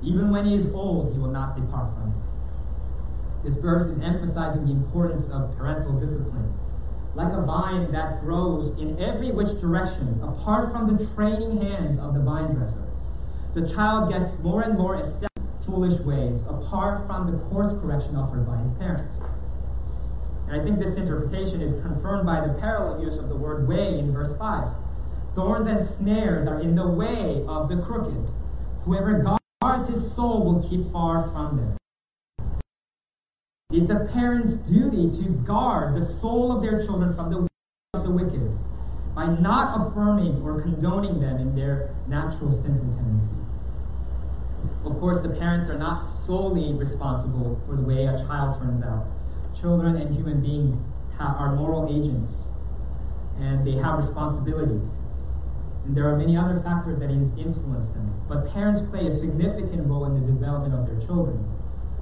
[0.01, 3.43] Even when he is old, he will not depart from it.
[3.43, 6.53] This verse is emphasizing the importance of parental discipline.
[7.13, 12.13] Like a vine that grows in every which direction, apart from the training hands of
[12.13, 12.87] the vine dresser,
[13.57, 18.45] the child gets more and more established foolish ways, apart from the course correction offered
[18.45, 19.19] by his parents.
[20.47, 23.97] And I think this interpretation is confirmed by the parallel use of the word way
[23.97, 24.67] in verse 5.
[25.33, 28.31] Thorns and snares are in the way of the crooked.
[28.83, 31.77] Whoever guards his soul will keep far from them.
[33.71, 37.47] It is the parent's duty to guard the soul of their children from the way
[37.95, 38.55] of the wicked
[39.15, 43.46] by not affirming or condoning them in their natural sinful tendencies.
[44.88, 49.08] Of course, the parents are not solely responsible for the way a child turns out
[49.60, 50.86] children and human beings
[51.17, 52.47] have, are moral agents
[53.39, 54.89] and they have responsibilities.
[55.86, 58.13] And there are many other factors that influence them.
[58.28, 61.45] But parents play a significant role in the development of their children,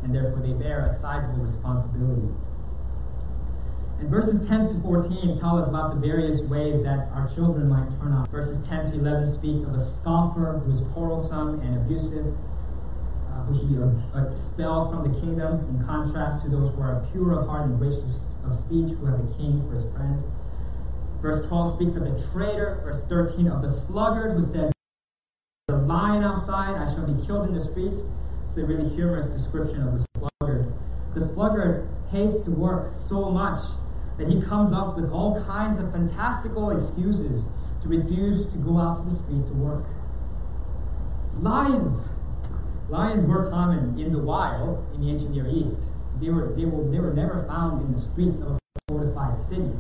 [0.04, 2.34] and therefore they bear a sizable responsibility.
[4.00, 7.90] And verses 10 to 14 tell us about the various ways that our children might
[8.00, 8.30] turn out.
[8.30, 12.36] Verses 10 to 11 speak of a scoffer who is quarrelsome and abusive
[13.46, 13.78] who should be
[14.20, 18.22] expelled from the kingdom, in contrast to those who are pure of heart and gracious
[18.44, 20.24] of speech, who have the king for his friend.
[21.22, 22.82] Verse 12 speaks of the traitor.
[22.84, 24.72] Verse 13 of the sluggard, who says,
[25.68, 28.02] The lion outside, I shall be killed in the streets.
[28.44, 30.74] It's a really humorous description of the sluggard.
[31.14, 33.62] The sluggard hates to work so much
[34.18, 37.46] that he comes up with all kinds of fantastical excuses
[37.82, 39.86] to refuse to go out to the street to work.
[41.40, 42.02] Lions,
[42.90, 45.90] Lions were common in the wild in the ancient Near East.
[46.22, 49.72] They were, they were, they were never found in the streets of a fortified city.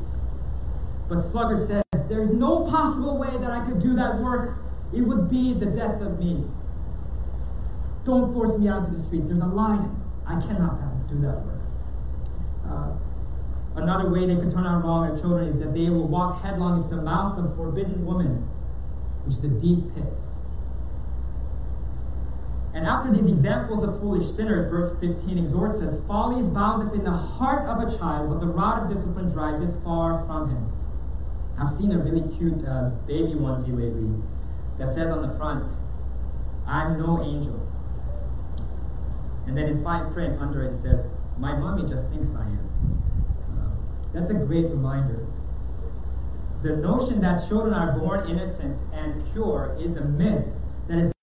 [1.07, 4.57] But Sluggard says, There's no possible way that I could do that work.
[4.93, 6.45] It would be the death of me.
[8.05, 9.27] Don't force me out the streets.
[9.27, 10.01] There's a lion.
[10.25, 11.61] I cannot do that work.
[12.67, 12.91] Uh,
[13.75, 16.81] another way they could turn out wrong their children is that they will walk headlong
[16.83, 18.49] into the mouth of a forbidden woman,
[19.23, 20.19] which is a deep pit.
[22.75, 26.93] And after these examples of foolish sinners, verse 15 exhorts us folly is bound up
[26.93, 30.49] in the heart of a child, but the rod of discipline drives it far from
[30.49, 30.73] him.
[31.57, 34.21] I've seen a really cute uh, baby onesie lately
[34.77, 35.71] that says on the front,
[36.67, 37.65] I'm no angel.
[39.47, 41.07] And then in fine print under it, says,
[41.37, 42.69] My mommy just thinks I am.
[43.57, 45.25] Uh, that's a great reminder.
[46.61, 50.47] The notion that children are born innocent and pure is a myth
[50.89, 51.14] that is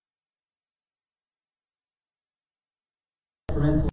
[3.53, 3.89] parental.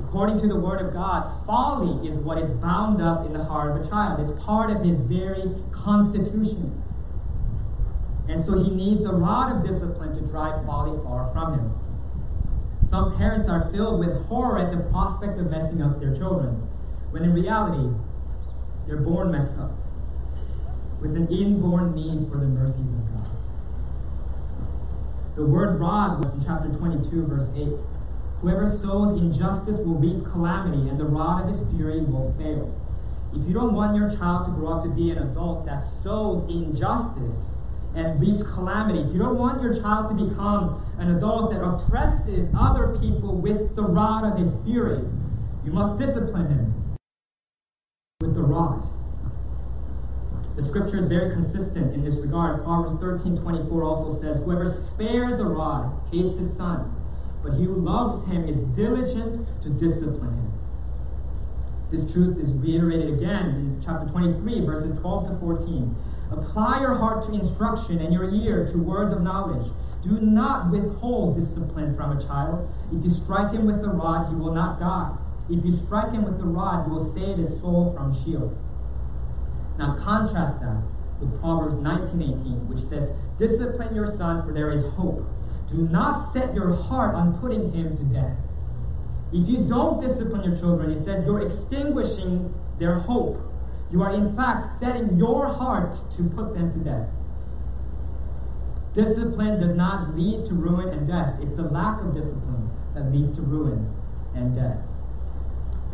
[0.00, 3.76] According to the Word of God, folly is what is bound up in the heart
[3.76, 4.20] of a child.
[4.20, 6.82] It's part of his very constitution.
[8.28, 11.72] And so he needs the rod of discipline to drive folly far from him.
[12.82, 16.68] Some parents are filled with horror at the prospect of messing up their children,
[17.10, 17.92] when in reality,
[18.86, 19.72] they're born messed up,
[21.00, 23.15] with an inborn need for the mercies of God.
[25.36, 27.68] The word rod was in chapter 22, verse 8.
[28.40, 32.74] Whoever sows injustice will reap calamity, and the rod of his fury will fail.
[33.34, 36.42] If you don't want your child to grow up to be an adult that sows
[36.50, 37.56] injustice,
[37.94, 39.00] and reaps calamity.
[39.00, 43.74] If you don't want your child to become an adult that oppresses other people with
[43.74, 45.02] the rod of his fury.
[45.64, 46.96] You must discipline him
[48.20, 48.86] with the rod.
[50.56, 52.64] The scripture is very consistent in this regard.
[52.64, 56.96] Proverbs 13 24 also says, Whoever spares the rod hates his son,
[57.42, 60.52] but he who loves him is diligent to discipline him.
[61.90, 65.94] This truth is reiterated again in chapter 23, verses 12 to 14.
[66.32, 69.70] Apply your heart to instruction and your ear to words of knowledge.
[70.02, 72.72] Do not withhold discipline from a child.
[72.92, 75.14] If you strike him with the rod, he will not die.
[75.50, 78.56] If you strike him with the rod, you will save his soul from Sheol.
[79.78, 80.82] Now contrast that
[81.20, 85.24] with Proverbs 19:18, which says, "Discipline your son, for there is hope.
[85.66, 88.36] Do not set your heart on putting him to death."
[89.32, 93.38] If you don't discipline your children, it says you're extinguishing their hope.
[93.90, 97.08] You are in fact setting your heart to put them to death.
[98.92, 101.34] Discipline does not lead to ruin and death.
[101.40, 103.90] It's the lack of discipline that leads to ruin
[104.34, 104.78] and death.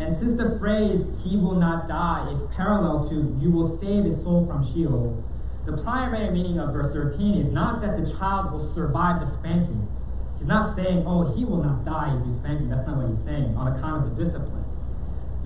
[0.02, 4.16] And since the phrase, he will not die, is parallel to, you will save his
[4.16, 5.22] soul from Sheol,
[5.64, 9.86] the primary meaning of verse 13 is not that the child will survive the spanking.
[10.36, 12.68] He's not saying, oh, he will not die if you spank him.
[12.68, 14.64] That's not what he's saying on account of the discipline.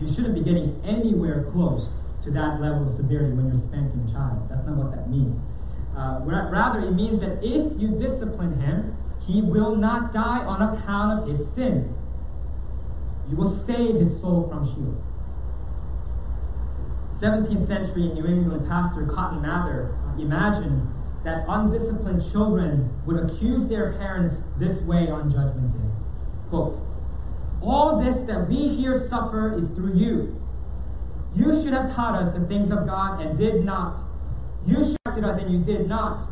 [0.01, 1.91] You shouldn't be getting anywhere close
[2.23, 4.49] to that level of severity when you're spanking a child.
[4.49, 5.37] That's not what that means.
[5.95, 11.21] Uh, rather, it means that if you discipline him, he will not die on account
[11.21, 11.93] of his sins.
[13.29, 15.03] You will save his soul from Sheol.
[17.11, 20.93] 17th century New England pastor Cotton Mather imagined
[21.25, 25.89] that undisciplined children would accuse their parents this way on Judgment Day.
[26.51, 26.81] Quote,
[27.61, 30.41] All this that we here suffer is through you.
[31.35, 34.03] You should have taught us the things of God and did not.
[34.67, 36.29] You instructed us and you did not.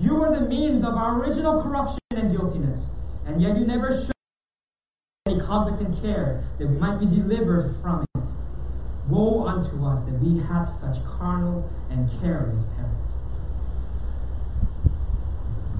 [0.00, 2.88] You were the means of our original corruption and guiltiness,
[3.26, 4.12] and yet you never showed
[5.28, 8.30] any competent care that we might be delivered from it.
[9.08, 13.14] Woe unto us that we had such carnal and careless parents.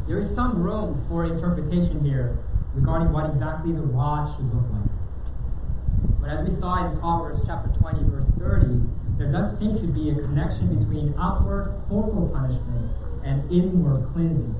[0.07, 2.39] There is some room for interpretation here
[2.75, 6.21] regarding what exactly the rod should look like.
[6.21, 8.81] But as we saw in Proverbs chapter 20, verse 30,
[9.19, 12.93] there does seem to be a connection between outward corporal punishment
[13.25, 14.55] and inward cleansing.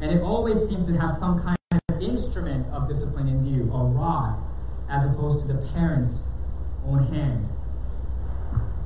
[0.00, 1.56] And it always seems to have some kind
[2.04, 4.42] instrument of discipline in view, a rod,
[4.88, 6.20] as opposed to the parent's
[6.86, 7.48] own hand.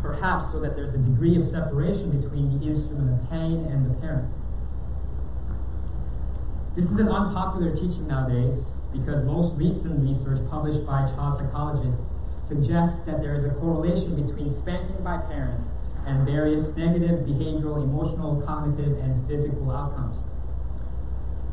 [0.00, 3.94] Perhaps so that there's a degree of separation between the instrument of pain and the
[4.00, 4.32] parent.
[6.76, 12.98] This is an unpopular teaching nowadays, because most recent research published by child psychologists suggests
[13.06, 15.66] that there is a correlation between spanking by parents
[16.06, 20.18] and various negative behavioral, emotional, cognitive, and physical outcomes.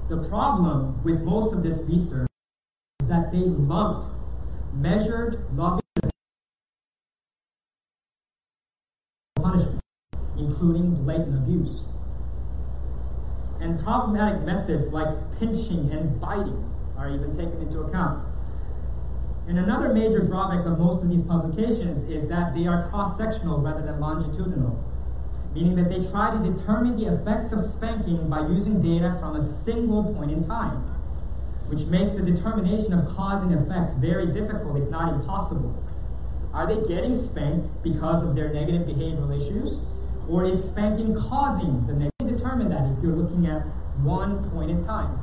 [0.09, 2.27] The problem with most of this research
[3.01, 4.13] is that they lump
[4.73, 5.79] measured, loving
[9.37, 9.79] punishment,
[10.37, 11.87] including blatant abuse.
[13.61, 18.25] And problematic methods like pinching and biting are even taken into account.
[19.47, 23.61] And another major drawback of most of these publications is that they are cross sectional
[23.61, 24.83] rather than longitudinal,
[25.53, 29.43] meaning that they try to determine the effects of spanking by using data from a
[29.63, 30.77] single point in time,
[31.67, 35.75] which makes the determination of cause and effect very difficult, if not impossible.
[36.53, 39.79] Are they getting spanked because of their negative behavioral issues?
[40.29, 42.09] Or is spanking causing the negative?
[42.37, 43.61] Determine that if you're looking at
[44.01, 45.19] one point in time.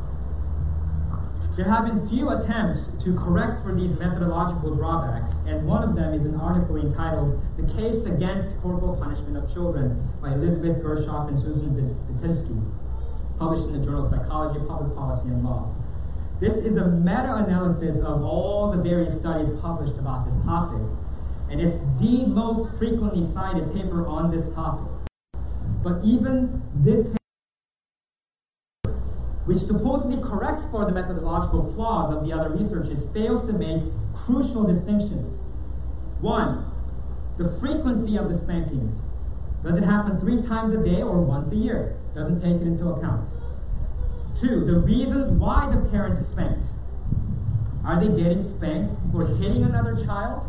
[1.61, 6.15] There have been few attempts to correct for these methodological drawbacks, and one of them
[6.15, 11.39] is an article entitled The Case Against Corporal Punishment of Children by Elizabeth Gershoff and
[11.39, 11.77] Susan
[12.09, 12.59] Bitensky,
[13.39, 15.71] published in the journal Psychology, Public Policy, and Law.
[16.41, 20.81] This is a meta analysis of all the various studies published about this topic,
[21.51, 24.91] and it's the most frequently cited paper on this topic.
[25.83, 27.07] But even this
[29.51, 33.83] which supposedly corrects for the methodological flaws of the other researches, fails to make
[34.15, 35.41] crucial distinctions.
[36.21, 36.71] One,
[37.37, 39.03] the frequency of the spankings.
[39.65, 41.99] Does it happen three times a day or once a year?
[42.15, 43.27] Doesn't take it into account.
[44.39, 46.67] Two, the reasons why the parents spanked.
[47.85, 50.47] Are they getting spanked for hitting another child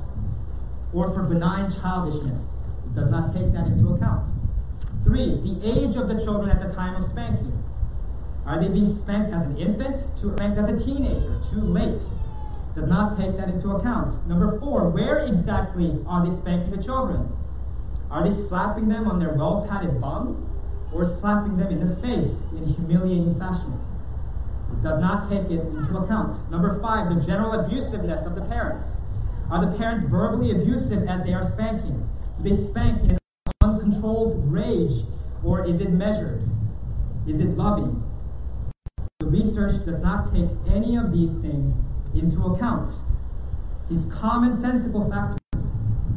[0.93, 2.43] or for benign childishness?
[2.85, 4.29] It does not take that into account.
[5.03, 7.60] Three, the age of the children at the time of spanking.
[8.45, 12.01] Are they being spanked as an infant, to spanked as a teenager, too late?
[12.73, 14.25] Does not take that into account.
[14.27, 17.29] Number four, where exactly are they spanking the children?
[18.09, 20.49] Are they slapping them on their well padded bum
[20.93, 23.79] or slapping them in the face in a humiliating fashion?
[24.81, 26.49] Does not take it into account.
[26.49, 29.01] Number five, the general abusiveness of the parents.
[29.51, 32.09] Are the parents verbally abusive as they are spanking?
[32.37, 33.17] Do they spank in
[33.61, 35.03] uncontrolled rage
[35.43, 36.41] or is it measured?
[37.27, 38.10] Is it loving?
[39.21, 41.75] The research does not take any of these things
[42.15, 42.89] into account.
[43.87, 45.37] These commonsensical factors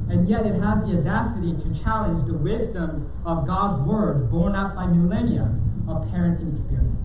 [0.08, 4.74] and yet it has the audacity to challenge the wisdom of God's word borne out
[4.74, 5.54] by millennia
[5.86, 7.02] of parenting experience.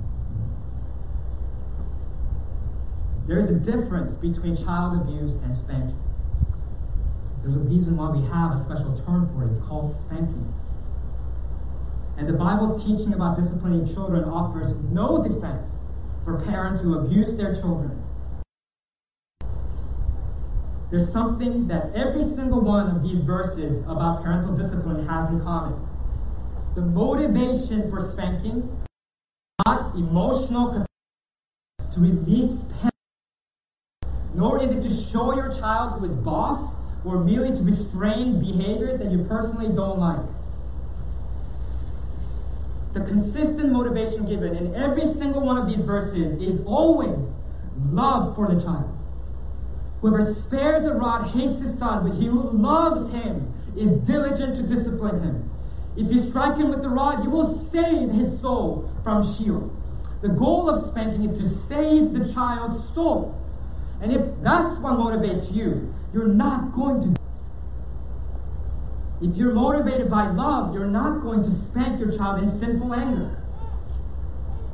[3.28, 6.00] There is a difference between child abuse and spanking.
[7.42, 9.50] There's a reason why we have a special term for it.
[9.50, 10.54] It's called spanking.
[12.18, 15.79] And the Bible's teaching about disciplining children offers no defense
[16.30, 18.04] for parents who abuse their children
[20.92, 25.88] there's something that every single one of these verses about parental discipline has in common.
[26.74, 28.68] The motivation for spanking,
[29.68, 30.84] not emotional
[31.92, 32.90] to release pain,
[34.34, 36.76] nor is it to show your child who is boss
[37.06, 40.26] or merely to restrain behaviors that you personally don't like.
[42.94, 47.28] The consistent motivation given in every single one of these verses is always
[47.92, 48.98] love for the child.
[50.02, 54.64] Whoever spares a rod hates his son, but he who loves him is diligent to
[54.64, 55.52] discipline him.
[55.98, 59.72] If you strike him with the rod, you will save his soul from Sheol.
[60.22, 63.36] The goal of spanking is to save the child's soul.
[64.02, 67.20] And if that's what motivates you, you're not going to.
[69.22, 73.44] If you're motivated by love, you're not going to spank your child in sinful anger.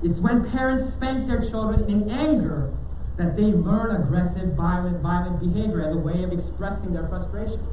[0.04, 2.72] It's when parents spank their children in anger
[3.18, 7.68] that they learn aggressive, violent, violent behavior as a way of expressing their frustrations.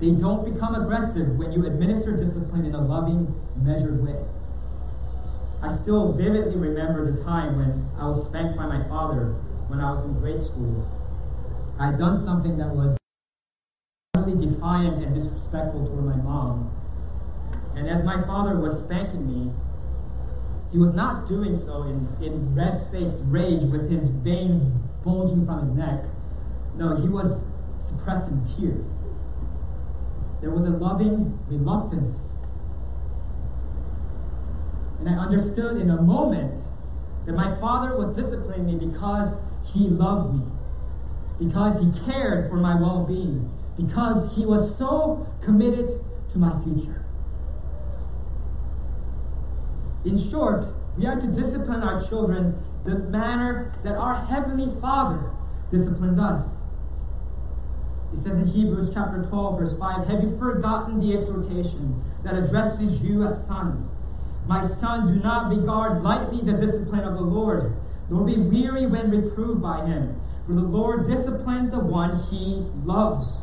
[0.00, 4.24] They don't become aggressive when you administer discipline in a loving, measured way.
[5.62, 9.34] I still vividly remember the time when I was spanked by my father
[9.68, 10.88] when I was in grade school.
[11.78, 12.99] I had done something that was
[14.20, 16.70] utterly defiant and disrespectful toward my mom.
[17.74, 19.52] And as my father was spanking me,
[20.72, 24.60] he was not doing so in, in red faced rage with his veins
[25.02, 26.04] bulging from his neck.
[26.76, 27.42] No, he was
[27.80, 28.86] suppressing tears.
[30.40, 32.36] There was a loving reluctance.
[34.98, 36.60] And I understood in a moment
[37.26, 40.44] that my father was disciplining me because he loved me,
[41.38, 43.50] because he cared for my well being,
[43.86, 47.04] because he was so committed to my future.
[50.04, 50.66] In short,
[50.98, 55.30] we are to discipline our children the manner that our Heavenly Father
[55.70, 56.56] disciplines us.
[58.12, 63.02] It says in Hebrews chapter 12, verse 5 Have you forgotten the exhortation that addresses
[63.02, 63.90] you as sons?
[64.46, 67.76] My son, do not regard lightly the discipline of the Lord,
[68.08, 70.20] nor be weary when reproved by him.
[70.46, 73.42] For the Lord disciplines the one he loves,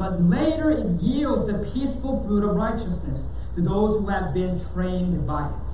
[0.00, 5.26] but later it yields the peaceful fruit of righteousness to those who have been trained
[5.26, 5.70] by it.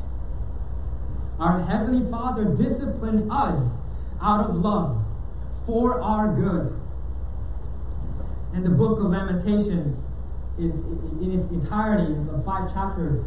[1.38, 3.76] Our Heavenly Father disciplines us
[4.20, 5.04] out of love
[5.64, 6.76] for our good.
[8.52, 10.02] And the book of Lamentations
[10.58, 13.24] is in its entirety, the five chapters,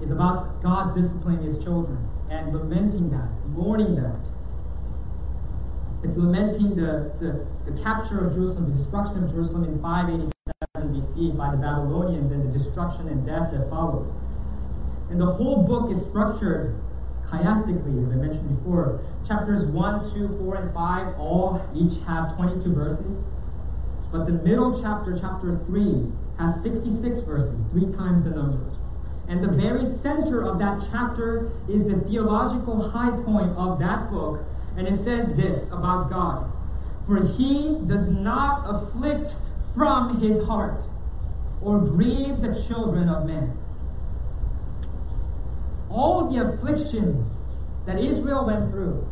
[0.00, 4.20] is about God disciplining his children and lamenting that, mourning that.
[6.02, 10.32] It's lamenting the, the, the capture of Jerusalem, the destruction of Jerusalem in 587
[10.76, 14.12] BC by the Babylonians and the destruction and death that followed.
[15.10, 16.78] And the whole book is structured
[17.30, 19.00] chiastically, as I mentioned before.
[19.26, 23.22] Chapters 1, 2, 4, and 5 all each have 22 verses.
[24.12, 28.64] But the middle chapter, chapter 3, has 66 verses, three times the number.
[29.28, 34.44] And the very center of that chapter is the theological high point of that book.
[34.78, 36.52] And it says this about God
[37.04, 39.34] For he does not afflict
[39.74, 40.84] from his heart
[41.60, 43.58] or grieve the children of men.
[45.90, 47.38] All the afflictions
[47.86, 49.08] that Israel went through,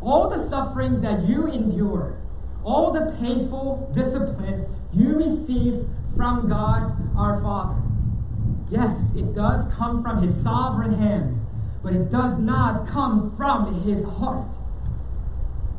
[0.00, 2.16] all the sufferings that you endure,
[2.62, 7.82] all the painful discipline you receive from God our Father.
[8.70, 11.44] Yes, it does come from His sovereign hand,
[11.82, 14.54] but it does not come from His heart.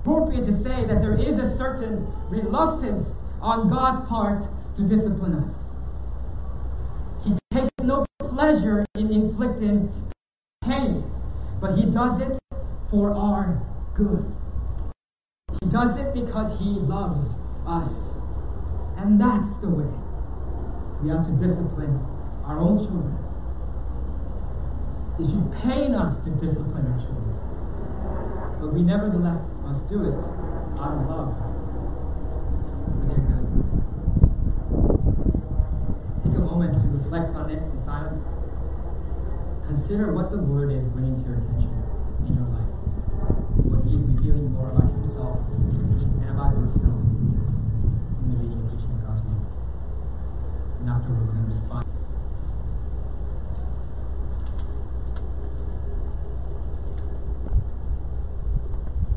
[0.06, 4.44] Appropriate to say that there is a certain reluctance on God's part
[4.76, 5.72] to discipline us.
[7.24, 9.92] He takes no pleasure in inflicting
[10.64, 11.10] pain,
[11.60, 12.38] but He does it
[12.92, 13.60] for our
[13.96, 14.32] good.
[15.64, 17.34] He does it because He loves
[17.66, 18.20] us.
[18.98, 19.90] And that's the way
[21.02, 22.00] we have to discipline
[22.46, 23.18] our own children.
[25.20, 28.60] It should pain us to discipline our children.
[28.62, 30.14] But we nevertheless must do it
[30.78, 31.34] out of love
[32.94, 33.46] for their good.
[36.24, 38.30] Take a moment to reflect on this in silence.
[39.66, 41.74] Consider what the Lord is bringing to your attention
[42.28, 42.70] in your life.
[43.66, 47.02] What He is revealing more about Himself and about yourself
[48.22, 49.50] in the reading of God's Word.
[50.82, 51.95] And afterward, we're going to respond.